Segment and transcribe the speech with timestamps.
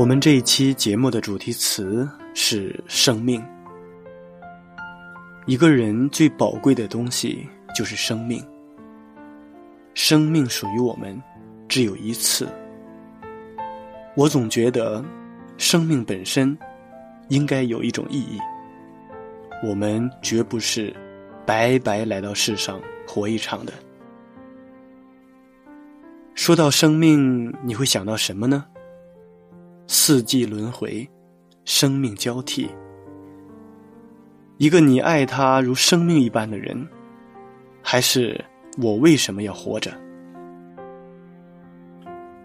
[0.00, 3.44] 我们这一期节目的主题词是生命。
[5.44, 8.42] 一个人最宝贵的东西就是生命。
[9.92, 11.22] 生命属于我们，
[11.68, 12.48] 只有一次。
[14.16, 15.04] 我总觉得，
[15.58, 16.56] 生命本身
[17.28, 18.38] 应该有一种意义。
[19.62, 20.96] 我们绝不是
[21.44, 23.72] 白白来到世上活一场的。
[26.34, 28.64] 说到生命，你会想到什么呢？
[29.92, 31.04] 四季轮回，
[31.64, 32.70] 生命交替。
[34.56, 36.86] 一个你爱他如生命一般的人，
[37.82, 38.40] 还是
[38.80, 39.90] 我为什么要活着？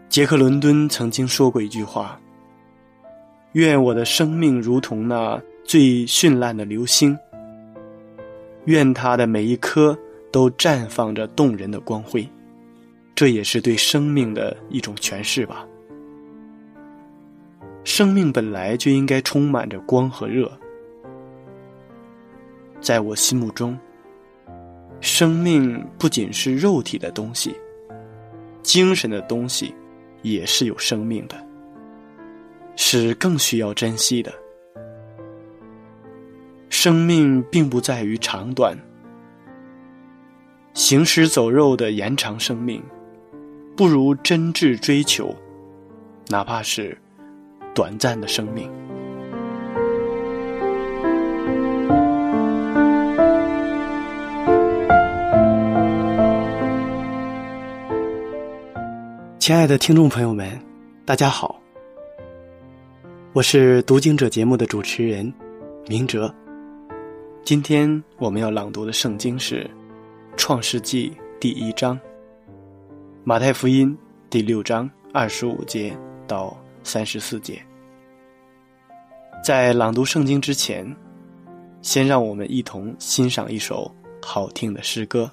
[0.09, 2.19] 杰克·伦敦曾经说过一句话
[3.53, 7.15] ：“愿我的生命如同那最绚烂的流星，
[8.63, 9.95] 愿它的每一颗
[10.31, 12.27] 都绽放着动人的光辉。”
[13.13, 15.63] 这也是对生命的一种诠释吧。
[17.85, 20.51] 生命本来就应该充满着光和热，
[22.81, 23.77] 在我心目中，
[24.99, 27.55] 生命不仅是肉体的东西，
[28.63, 29.73] 精神的东西
[30.23, 31.37] 也是有生命的，
[32.75, 34.33] 是更需要珍惜的。
[36.69, 38.75] 生命并不在于长短，
[40.73, 42.83] 行尸走肉的延长生命，
[43.77, 45.33] 不如真挚追求，
[46.29, 46.97] 哪怕是。
[47.75, 48.71] 短暂的生命，
[59.37, 60.57] 亲爱的听众朋友们，
[61.03, 61.59] 大家好，
[63.33, 65.31] 我是读经者节目的主持人
[65.89, 66.33] 明哲。
[67.43, 69.65] 今天我们要朗读的圣经是
[70.37, 71.09] 《创世纪》
[71.41, 71.97] 第一章，
[73.25, 73.91] 《马太福音》
[74.29, 75.93] 第六章二十五节
[76.25, 76.57] 到。
[76.85, 77.59] 三十四节，
[79.43, 80.95] 在朗读圣经之前，
[81.81, 85.29] 先让我们一同欣赏一首好听的诗歌。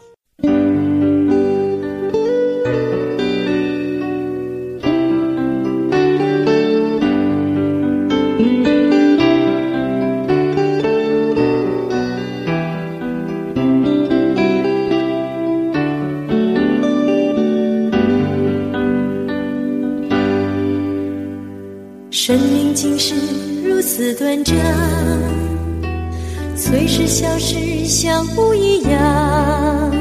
[27.52, 29.92] 是，像雾一样。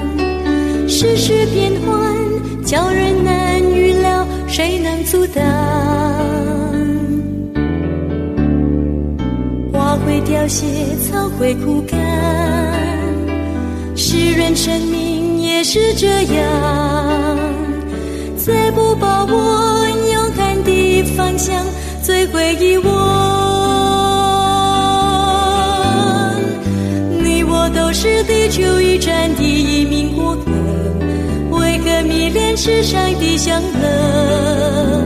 [0.88, 2.16] 世事变幻，
[2.64, 5.44] 叫人难预料，谁能阻挡？
[9.74, 10.66] 花会凋谢，
[11.10, 12.00] 草会枯干，
[13.98, 17.38] 诗人生命也是这样。
[18.38, 21.66] 再不把握勇敢的方向，
[22.02, 23.11] 最会遗忘。
[28.02, 30.42] 是地球一站的一名过客，
[31.52, 35.06] 为何迷恋世上的享乐？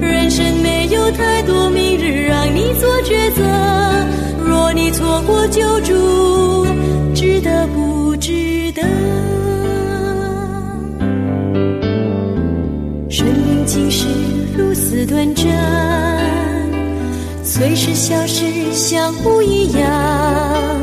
[0.00, 3.44] 人生没有太多明日让你做抉择，
[4.44, 6.66] 若你错过救助，
[7.14, 8.82] 值得不值得？
[13.08, 14.08] 生命竟是
[14.56, 15.46] 如此短暂，
[17.44, 20.77] 随时消失，像雾一样。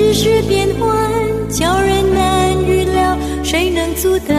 [0.00, 0.88] 世事变幻，
[1.50, 4.34] 叫人难预料，谁能阻挡？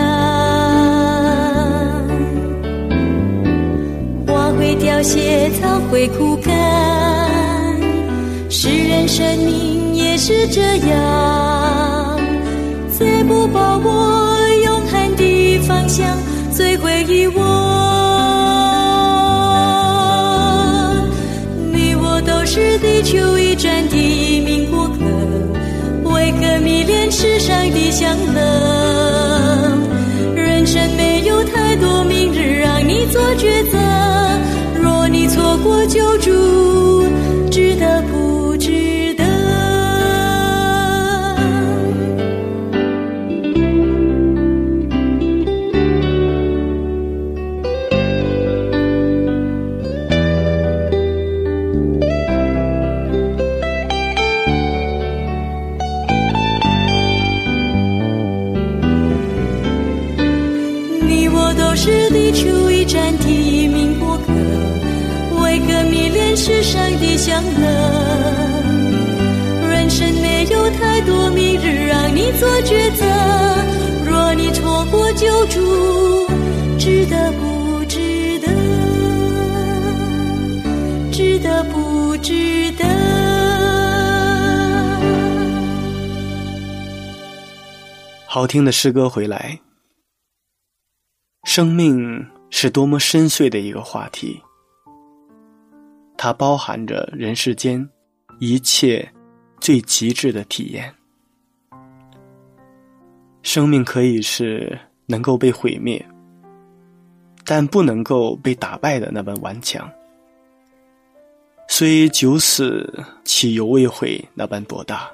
[4.25, 6.52] 花会凋谢，草会枯干，
[8.50, 12.19] 世人生命也是这样。
[12.98, 14.81] 再不把握勇
[15.88, 16.08] 想
[16.52, 17.81] 摧毁遗忘。
[26.81, 29.00] 为何迷恋世上的香乐？
[70.92, 73.06] 太多明日让你做抉择，
[74.06, 76.28] 若你错过救助，
[76.78, 78.48] 值得不值得？
[81.14, 82.86] 值得不值得？
[88.26, 89.58] 好听的诗歌回来。
[91.46, 94.42] 生命是多么深邃的一个话题，
[96.18, 97.90] 它包含着人世间
[98.40, 99.10] 一切
[99.62, 100.94] 最极致的体验。
[103.44, 106.04] 生命可以是能够被毁灭，
[107.46, 109.90] 但不能够被打败的那般顽强。
[111.68, 112.92] 虽九死，
[113.24, 115.10] 其犹未悔那般博大。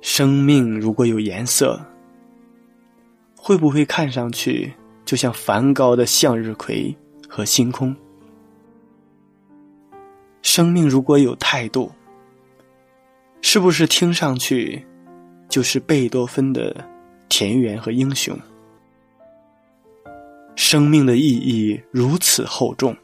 [0.00, 1.80] 生命如果有颜色，
[3.36, 4.72] 会不会看上去
[5.04, 6.94] 就像梵高的向日葵
[7.28, 7.94] 和星空？
[10.42, 11.90] 生命如果有态度，
[13.40, 14.84] 是不是听上去
[15.48, 16.74] 就是贝多芬的
[17.28, 18.38] 田园和英雄？
[20.56, 22.96] 生命的意义如此厚重，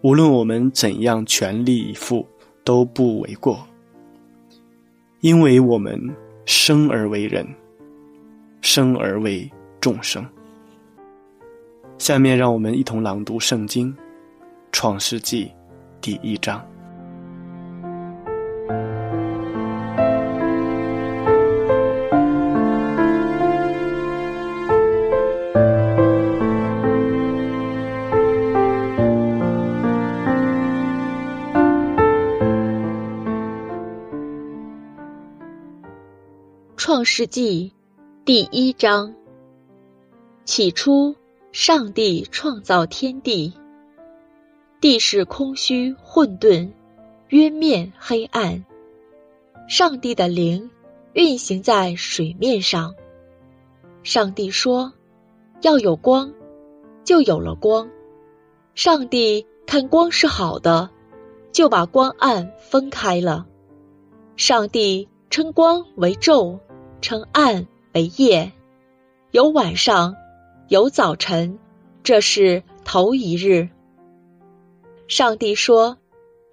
[0.00, 2.26] 无论我们怎样全力以赴
[2.64, 3.66] 都不为过，
[5.20, 6.00] 因为我们
[6.46, 7.46] 生而为人。
[8.64, 9.50] 生而为
[9.80, 10.24] 众生。
[11.98, 13.92] 下面让我们一同朗读圣经
[14.70, 15.46] 《创世纪》
[16.00, 16.64] 第一章。
[36.84, 37.72] 创世纪
[38.24, 39.14] 第一章：
[40.44, 41.14] 起初，
[41.52, 43.52] 上帝创造天地，
[44.80, 46.72] 地是空虚混沌，
[47.28, 48.64] 渊面黑暗。
[49.68, 50.72] 上帝的灵
[51.12, 52.96] 运行在水面上。
[54.02, 54.92] 上帝说
[55.62, 56.34] ：“要有光，
[57.04, 57.88] 就有了光。”
[58.74, 60.90] 上帝看光是好的，
[61.52, 63.46] 就把光暗分开了。
[64.34, 66.58] 上帝称光为昼，
[67.02, 68.52] 称暗为夜，
[69.32, 70.14] 有晚上，
[70.68, 71.58] 有早晨，
[72.02, 73.68] 这是头一日。
[75.08, 75.98] 上帝说：“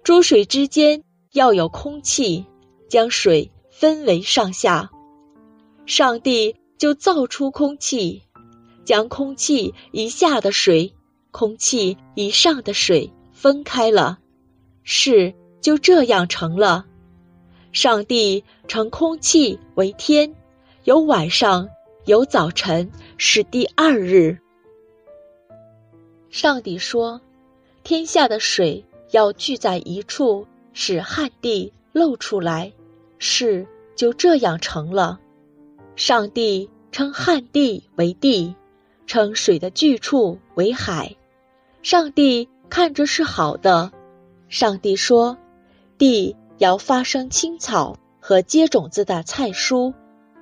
[0.04, 1.02] 诸水之间
[1.32, 2.44] 要有空气，
[2.88, 4.90] 将水分为上下。”
[5.86, 8.24] 上帝就造出空气，
[8.84, 10.94] 将空气以下的水、
[11.30, 14.18] 空气以上的水分开了，
[14.82, 16.86] 事就这样成了。
[17.72, 20.34] 上帝称空气为天。
[20.84, 21.68] 有晚上，
[22.06, 24.38] 有早晨，是第二日。
[26.30, 27.20] 上帝说
[27.84, 32.72] ：“天下的水要聚在一处，使旱地露出来。”
[33.20, 35.20] 事就这样成了。
[35.96, 38.54] 上帝称旱地为地，
[39.06, 41.14] 称水的聚处为海。
[41.82, 43.92] 上帝看着是好的。
[44.48, 45.36] 上帝说
[45.98, 49.92] ：“地要发生青草和结种子的菜蔬。”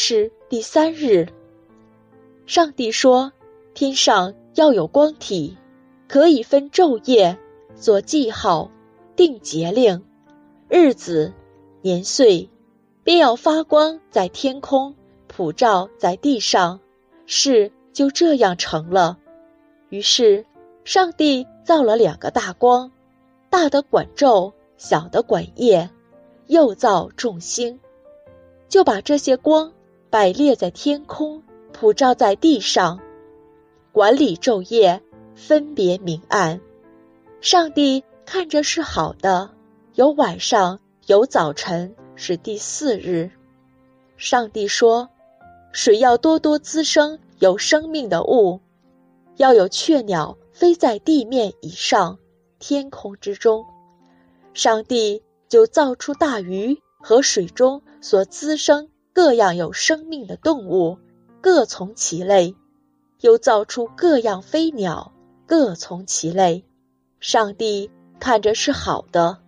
[0.00, 1.26] 是第三日，
[2.46, 3.32] 上帝说
[3.74, 5.58] ：“天上要有光体，
[6.06, 7.36] 可以分昼夜，
[7.74, 8.70] 做记号，
[9.16, 10.04] 定节令，
[10.68, 11.32] 日子、
[11.82, 12.48] 年岁，
[13.02, 14.94] 便要发光在天空，
[15.26, 16.78] 普照在地上。
[17.26, 19.18] 事就这样成了。
[19.88, 20.46] 于是，
[20.84, 22.92] 上帝造了两个大光，
[23.50, 25.90] 大的管昼，小的管夜，
[26.46, 27.80] 又造众星，
[28.68, 29.72] 就把这些光
[30.10, 32.98] 摆列在天空，普照在地上，
[33.92, 35.02] 管理昼夜，
[35.34, 36.60] 分别明暗。
[37.42, 39.50] 上帝看着是好的，
[39.94, 43.30] 有晚上，有早晨，是第四日。
[44.16, 45.10] 上帝说
[45.72, 48.60] ：“水要多多滋生有生命的物，
[49.36, 52.18] 要有雀鸟飞在地面以上，
[52.58, 53.66] 天空之中。”
[54.54, 60.96] 上帝就造出大鱼和水中所滋生各样有生命的动物，
[61.40, 62.54] 各从其类；
[63.20, 65.12] 又造出各样飞鸟，
[65.44, 66.64] 各从其类。
[67.18, 69.38] 上帝看着是好的，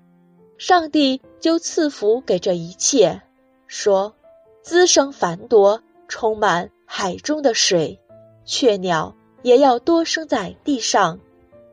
[0.58, 3.22] 上帝就赐福给这一切，
[3.68, 4.16] 说。
[4.60, 8.00] 滋生繁多，充满海中的水，
[8.44, 11.20] 雀鸟也要多生在地上。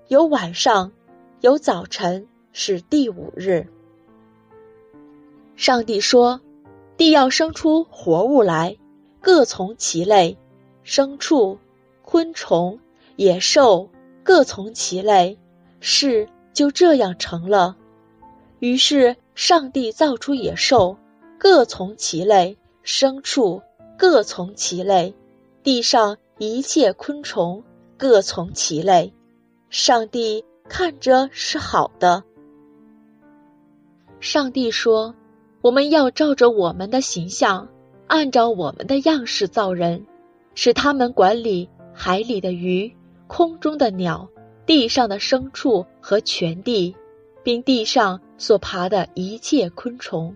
[0.08, 0.92] 有晚上，
[1.42, 3.66] 有早晨，是第五日。
[5.56, 6.42] 上帝说
[6.98, 8.78] ：“地要生出活物来，
[9.22, 10.38] 各从其类，
[10.84, 11.60] 牲畜、
[12.02, 12.80] 昆虫、
[13.16, 13.90] 野兽
[14.24, 15.38] 各从其类。”
[15.80, 17.78] 事就这样成了。
[18.60, 20.98] 于是上帝造出野兽，
[21.38, 22.58] 各从其类。
[22.84, 23.62] 牲畜
[23.98, 25.14] 各从其类，
[25.62, 27.62] 地上一切昆虫
[27.98, 29.14] 各从其类。
[29.70, 32.24] 上帝看着是好的。
[34.22, 35.14] 上帝说
[35.68, 37.68] ：“我们要照着我们的形象，
[38.08, 40.06] 按照我们的样式造人，
[40.56, 42.90] 使他们管理海里的鱼、
[43.28, 44.30] 空中的鸟、
[44.66, 46.96] 地上的牲畜和全地，
[47.44, 50.34] 并地上所爬的一切昆虫。”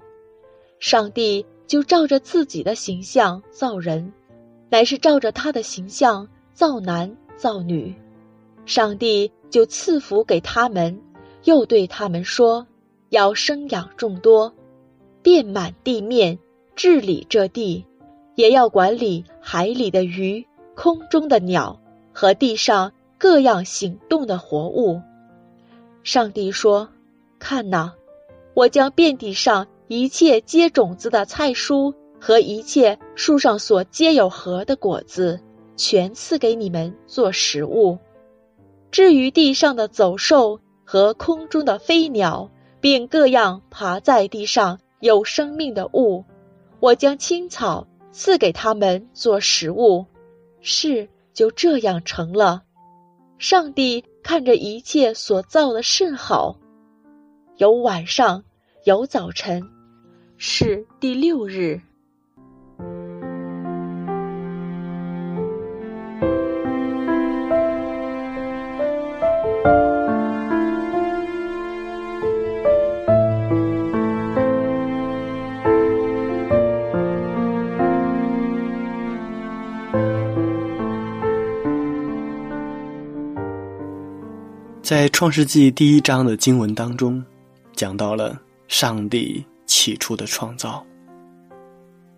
[0.79, 1.45] 上帝。
[1.65, 4.11] 就照着自己的形象造人，
[4.69, 7.95] 乃是照着他的形象造男造女。
[8.65, 11.01] 上帝就赐福给他们，
[11.45, 12.67] 又对他们说
[13.07, 14.53] ：“要生养众多，
[15.23, 16.39] 遍满地面，
[16.75, 17.85] 治理这地，
[18.35, 21.79] 也要管理海里的鱼、空中的鸟
[22.13, 25.01] 和地上各样行动的活物。”
[26.03, 26.89] 上帝说
[27.39, 27.93] ：“看哪，
[28.53, 35.41] 我将遍地上。”一切结种子的菜蔬和一切树上所结有核的果子，
[35.75, 37.97] 全赐给你们做食物。
[38.89, 42.49] 至于地上的走兽和空中的飞鸟，
[42.79, 46.23] 并各样爬在地上有生命的物，
[46.79, 50.05] 我将青草赐给他们做食物。
[50.61, 52.63] 事就这样成了。
[53.39, 56.55] 上帝看着一切所造的甚好，
[57.57, 58.43] 有晚上，
[58.85, 59.67] 有早晨。
[60.37, 61.81] 是第六日，
[84.91, 87.23] 在创世纪第一章的经文当中，
[87.71, 89.41] 讲到了上帝。
[89.65, 90.85] 起初的创造，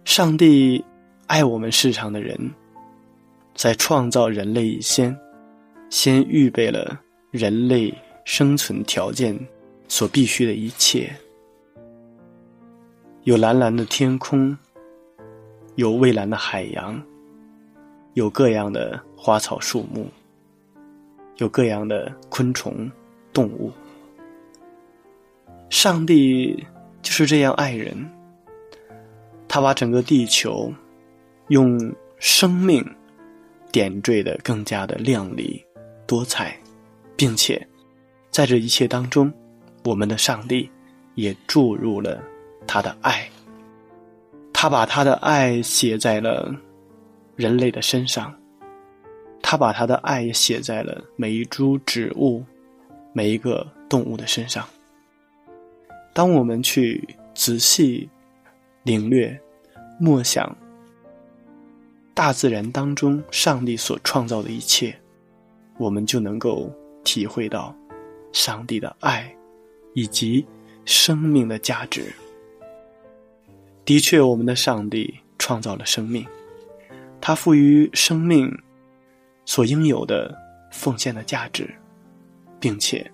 [0.05, 0.83] 上帝
[1.27, 2.35] 爱我们世上的人，
[3.53, 5.15] 在创造人类以前，
[5.91, 6.99] 先预备了
[7.29, 7.93] 人类
[8.25, 9.37] 生存条件
[9.87, 11.15] 所必须的一切，
[13.21, 14.57] 有蓝蓝的天空，
[15.75, 16.99] 有蔚蓝的海洋，
[18.15, 20.07] 有各样的花草树木，
[21.37, 22.91] 有各样的昆虫
[23.31, 23.71] 动物，
[25.69, 26.65] 上帝。
[27.03, 28.09] 就是这样爱人，
[29.45, 30.73] 他把整个地球
[31.49, 32.81] 用生命
[33.73, 35.61] 点缀的更加的亮丽
[36.07, 36.57] 多彩，
[37.17, 37.67] 并且
[38.31, 39.29] 在这一切当中，
[39.83, 40.71] 我们的上帝
[41.15, 42.23] 也注入了
[42.65, 43.29] 他的爱。
[44.53, 46.55] 他把他的爱写在了
[47.35, 48.33] 人类的身上，
[49.43, 52.43] 他把他的爱写在了每一株植物、
[53.11, 54.67] 每一个动物的身上。
[56.13, 58.09] 当我们去仔细
[58.83, 59.39] 领略、
[59.99, 60.55] 默想
[62.13, 64.95] 大自然当中上帝所创造的一切，
[65.77, 66.71] 我们就能够
[67.03, 67.75] 体会到
[68.31, 69.35] 上帝的爱
[69.93, 70.45] 以及
[70.85, 72.11] 生命的价值。
[73.85, 76.25] 的确，我们的上帝创造了生命，
[77.19, 78.49] 他赋予生命
[79.45, 80.35] 所应有的
[80.71, 81.73] 奉献的价值，
[82.59, 83.09] 并且。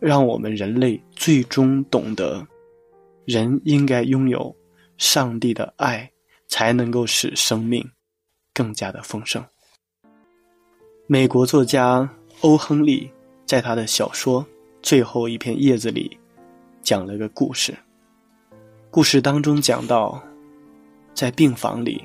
[0.00, 2.46] 让我们人类最终懂得，
[3.26, 4.56] 人应该拥有
[4.96, 6.10] 上帝的爱，
[6.48, 7.86] 才能够使生命
[8.54, 9.44] 更加的丰盛。
[11.06, 12.08] 美国作家
[12.40, 13.10] 欧·亨利
[13.44, 14.42] 在他的小说
[14.80, 16.18] 《最后一片叶子》里
[16.80, 17.76] 讲了个故事。
[18.90, 20.18] 故事当中讲到，
[21.12, 22.02] 在病房里，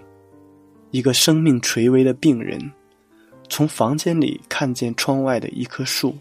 [0.91, 2.59] 一个生命垂危的病人
[3.49, 6.15] 从房间里看见窗外的一棵树，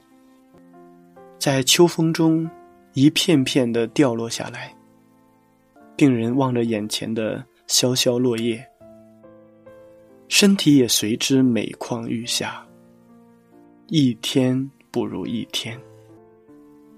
[1.38, 2.48] 在秋风中
[2.92, 4.74] 一片片的掉落下来。
[5.96, 8.64] 病人望着眼前的萧萧落叶，
[10.28, 12.66] 身体也随之每况愈下，
[13.86, 15.78] 一天不如一天。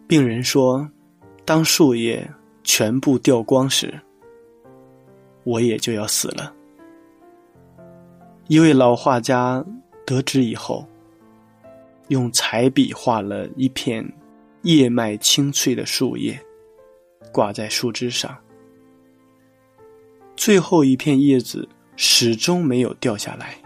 [0.07, 0.89] 病人说
[1.45, 2.27] ：“当树叶
[2.65, 3.93] 全部掉光时，
[5.45, 6.55] 我也就要死了。”
[8.49, 9.65] 一位老画家
[10.07, 10.89] 得知以后，
[12.09, 14.11] 用彩笔画了一片
[14.63, 16.41] 叶脉青翠的树叶，
[17.33, 18.35] 挂在树枝上。
[20.37, 23.57] 最后一片叶子始终没有掉下来，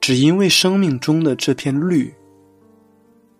[0.00, 2.14] 只因为生命中的这片绿，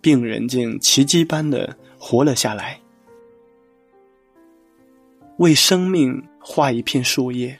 [0.02, 2.78] 病人竟奇迹般的活了下来。
[5.38, 7.58] 为生命画一片树叶，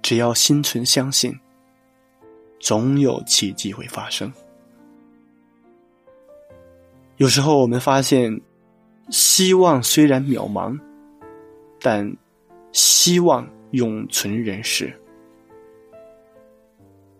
[0.00, 1.38] 只要心存相信，
[2.62, 4.32] 总有奇迹会发生。
[7.18, 8.40] 有时候我们发现，
[9.10, 10.74] 希望虽然渺茫。
[11.84, 12.16] 但
[12.70, 14.96] 希望永存人世。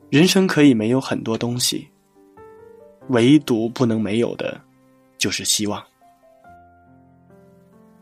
[0.08, 1.88] 人生可以没有很多东西，
[3.08, 4.60] 唯独不能没有的，
[5.18, 5.82] 就是希望。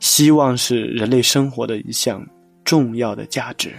[0.01, 2.23] 希望是人类生活的一项
[2.63, 3.75] 重要的价值。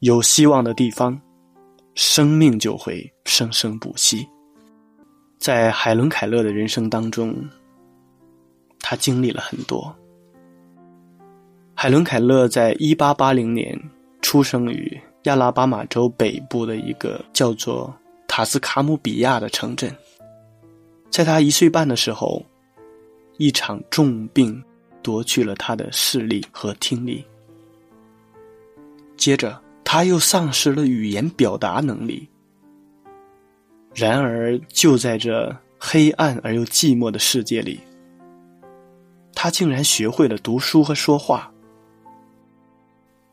[0.00, 1.16] 有希望的地方，
[1.98, 4.24] 生命就会生生不息。
[5.36, 7.34] 在海伦·凯勒的人生当中，
[8.78, 9.92] 他经历了很多。
[11.74, 13.76] 海伦·凯勒在一八八零年
[14.22, 17.92] 出生于亚拉巴马州北部的一个叫做
[18.28, 19.92] 塔斯卡姆比亚的城镇。
[21.10, 22.40] 在他一岁半的时候，
[23.38, 24.62] 一场重病
[25.02, 27.24] 夺去了他的视力和听力。
[29.16, 32.28] 接着，他又丧失了语言表达能力。
[33.94, 37.80] 然而，就在这黑暗而又寂寞的世界里，
[39.34, 41.50] 他竟然学会了读书和说话。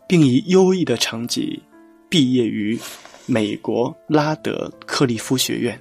[0.07, 1.61] 并以优异的成绩
[2.07, 2.79] 毕业于
[3.25, 5.77] 美国拉德克利夫学院，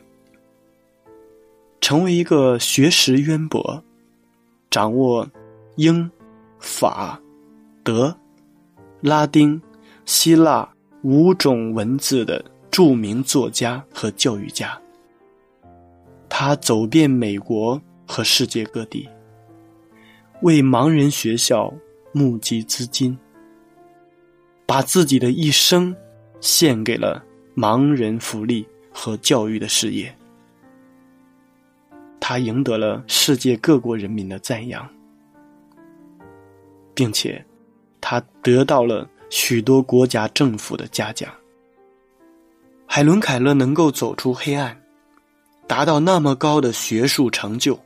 [1.81, 3.81] 成为一个学识渊博、
[4.71, 5.31] 掌握
[5.77, 6.11] 英、
[6.59, 7.21] 法、
[7.85, 8.17] 德、
[9.03, 9.61] 拉丁、
[10.05, 10.69] 希腊
[11.03, 14.79] 五种文字的著名作家和教育家。
[16.29, 19.09] 他走遍美国和世界各地，
[20.43, 21.73] 为盲人学校
[22.13, 23.17] 募集资金。
[24.67, 25.95] 把自己的一生
[26.41, 27.23] 献给了
[27.55, 30.13] 盲人福利和教育的事业，
[32.19, 34.89] 他赢得了世界各国人民的赞扬，
[36.95, 37.45] 并且
[38.01, 39.07] 他得到了
[39.37, 41.29] 许多国家政府的嘉奖。
[42.87, 44.81] 海伦·凯勒能够走出黑暗，
[45.67, 47.77] 达到那么高的学术成就，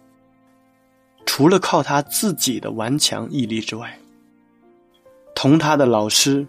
[1.24, 3.98] 除了靠他自己的顽强毅力之外，
[5.34, 6.46] 同他的老师。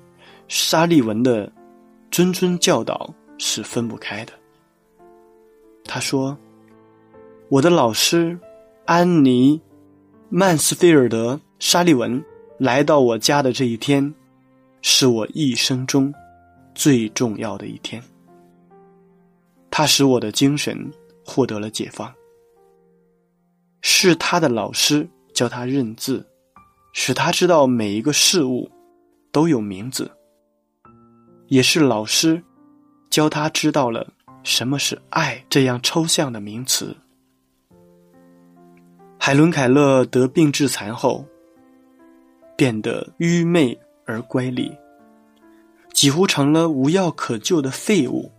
[0.50, 1.46] 沙利文的
[2.10, 4.34] 谆谆教导是分不开的。
[5.84, 6.36] 他说
[7.50, 8.36] ：“我的老师
[8.86, 9.56] 安妮·
[10.28, 12.20] 曼斯菲尔德·沙利文
[12.58, 14.12] 来到我家的这一天，
[14.82, 16.14] 是我一生中
[16.74, 18.02] 最重要的一天。
[19.72, 20.92] 他使我的精神
[21.26, 22.14] 获得了解放。
[23.82, 26.26] 是他的老师教他认字，
[26.94, 28.70] 使他知道每一个事物
[29.32, 30.12] 都有名字。”
[31.48, 32.44] 也是老师
[33.10, 34.08] 教他知道了
[34.44, 36.96] 什么是爱这样抽象的名词。
[39.18, 41.26] 海伦·凯勒得病致残后，
[42.56, 43.76] 变得愚昧
[44.10, 44.76] 而乖戾，
[45.94, 48.32] 几乎成了无药可救的废物。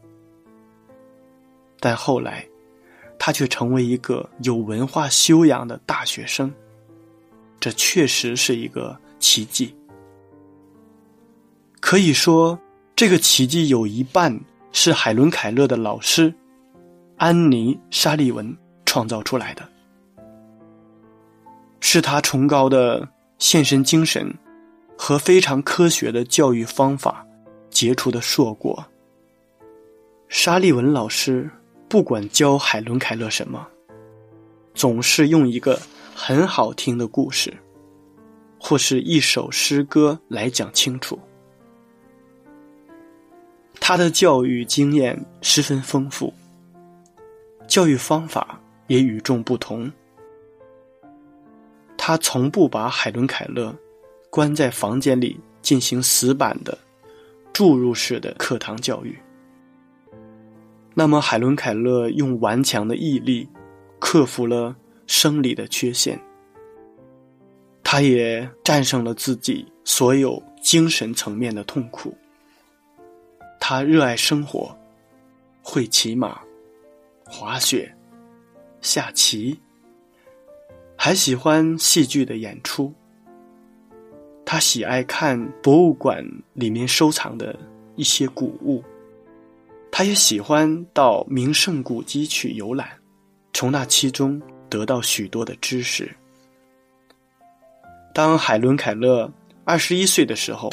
[1.78, 2.44] 但后来，
[3.18, 6.52] 他却成为一个有文化修养的大学生，
[7.60, 9.74] 这确实是一个奇迹。
[11.80, 12.58] 可以说。
[12.96, 14.38] 这个奇迹有一半
[14.72, 16.34] 是海伦·凯勒的老师
[17.16, 18.54] 安妮·沙利文
[18.84, 19.66] 创造出来的，
[21.80, 24.30] 是他崇高的献身精神
[25.02, 27.26] 和非常科学的教育方法
[27.70, 28.84] 结出的硕果。
[30.28, 31.50] 沙利文老师
[31.88, 33.66] 不管教海伦·凯勒什么，
[34.74, 35.80] 总是用一个
[36.14, 37.50] 很好听的故事，
[38.60, 41.18] 或是一首诗歌来讲清楚。
[43.80, 46.30] 他的教育经验十分丰富，
[47.66, 49.90] 教育方法也与众不同。
[51.96, 53.74] 他从不把海伦·凯勒
[54.30, 56.78] 关在房间里进行死板的
[57.52, 59.18] 注入式的课堂教育。
[60.94, 63.48] 那么，海伦·凯勒用顽强的毅力
[63.98, 64.74] 克服了
[65.06, 66.20] 生理的缺陷，
[67.82, 72.16] 他也战胜了自己所有精神层面的痛苦。
[73.58, 74.76] 他热爱生活，
[75.62, 76.40] 会骑马、
[77.24, 77.94] 滑雪、
[78.80, 79.58] 下棋，
[80.96, 82.92] 还喜欢戏剧的演出。
[84.52, 87.56] 他喜爱看博物馆里面收藏的
[87.94, 88.82] 一些古物，
[89.92, 92.90] 他也喜欢到名胜古迹去游览，
[93.52, 96.12] 从那其中得到许多的知识。
[98.12, 99.32] 当海伦·凯勒
[99.62, 100.68] 二十一岁的时候，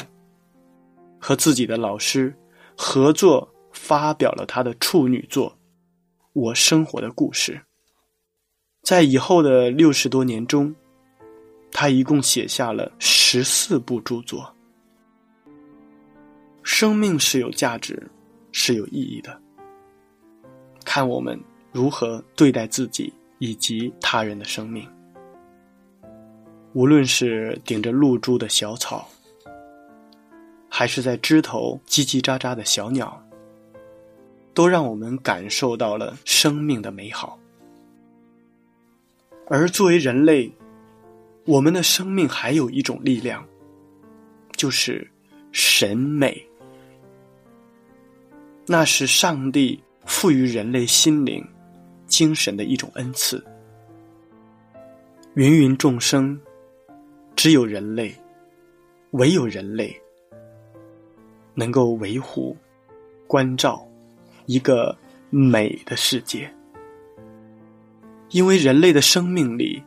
[1.20, 2.34] 和自己的老师。
[2.76, 5.50] 合作发表了他的处女作
[6.32, 7.52] 《我生活的故事》。
[8.82, 10.74] 在以后的六十多年中，
[11.70, 12.90] 他一共写下了
[13.30, 14.50] 十四部著作。
[16.62, 18.10] 生命是有价值、
[18.52, 19.38] 是有意义的，
[20.82, 21.38] 看我们
[21.70, 24.88] 如何对待自己以及他人的生命。
[26.72, 29.06] 无论是顶着露珠的小草。
[30.70, 33.22] 还是在枝头叽叽喳喳的小鸟，
[34.54, 37.38] 都让我们感受到了生命的美好。
[39.48, 40.50] 而作为人类，
[41.48, 43.42] 我们的生命还有一种力量，
[44.52, 45.10] 就是
[45.50, 46.46] 审美。
[48.66, 51.42] 那是上帝赋予人类心灵、
[52.06, 53.42] 精神的一种恩赐。
[55.36, 56.38] 芸芸众生，
[57.34, 58.14] 只有人类，
[59.12, 59.98] 唯有人类。
[61.54, 62.54] 能够维护、
[63.26, 63.88] 关照
[64.44, 64.94] 一个
[65.30, 66.48] 美的世界，
[68.28, 69.82] 因为人类的生命里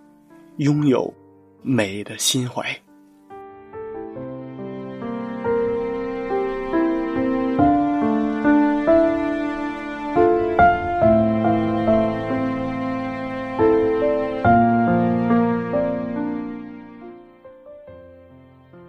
[0.57, 1.13] 拥有
[1.61, 2.65] 美的心怀。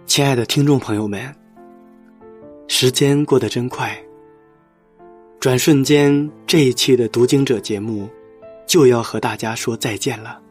[0.05, 1.33] 亲爱的听众朋友们。
[2.67, 3.95] 时间过得真快，
[5.39, 8.09] 转瞬间，这一期的读经者节目
[8.65, 10.42] 就要和大家说再见了。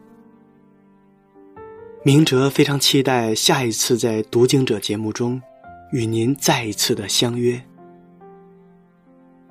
[2.05, 5.41] 明哲非常期待下一次在读经者节目中
[5.93, 7.57] 与您再一次的相约。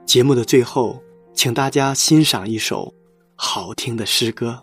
[0.05, 2.93] 节目的最后，请大家欣赏一首
[3.37, 4.63] 好听的诗歌。